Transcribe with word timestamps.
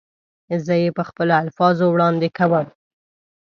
زه 0.65 0.73
یې 0.83 0.89
په 0.97 1.03
خپلو 1.09 1.33
الفاظو 1.43 1.85
وړاندې 1.91 2.27
کوم. 2.37 2.65